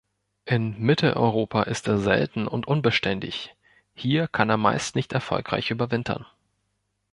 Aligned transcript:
In 0.45 0.79
Mitteleuropa 0.79 1.61
ist 1.61 1.87
er 1.87 1.99
selten 1.99 2.47
und 2.47 2.67
unbeständig, 2.67 3.53
hier 3.93 4.27
kann 4.27 4.49
er 4.49 4.57
meist 4.57 4.95
nicht 4.95 5.13
erfolgreich 5.13 5.69
überwintern. 5.69 6.25